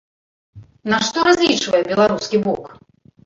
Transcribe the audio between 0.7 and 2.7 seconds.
На што разлічвае беларускі бок?